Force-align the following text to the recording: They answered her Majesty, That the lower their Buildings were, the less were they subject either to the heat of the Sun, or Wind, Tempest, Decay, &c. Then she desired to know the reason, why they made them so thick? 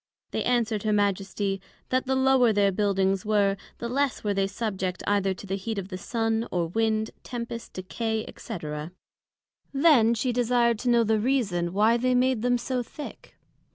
They 0.31 0.43
answered 0.43 0.81
her 0.81 0.91
Majesty, 0.91 1.61
That 1.89 2.07
the 2.07 2.15
lower 2.15 2.51
their 2.51 2.71
Buildings 2.71 3.23
were, 3.23 3.55
the 3.77 3.87
less 3.87 4.23
were 4.23 4.33
they 4.33 4.47
subject 4.47 5.03
either 5.05 5.35
to 5.35 5.45
the 5.45 5.53
heat 5.57 5.77
of 5.77 5.89
the 5.89 5.97
Sun, 5.99 6.47
or 6.51 6.65
Wind, 6.69 7.11
Tempest, 7.21 7.73
Decay, 7.73 8.25
&c. 8.35 8.57
Then 9.71 10.15
she 10.15 10.33
desired 10.33 10.79
to 10.79 10.89
know 10.89 11.03
the 11.03 11.19
reason, 11.19 11.71
why 11.71 11.97
they 11.97 12.15
made 12.15 12.41
them 12.41 12.57
so 12.57 12.81
thick? 12.81 13.37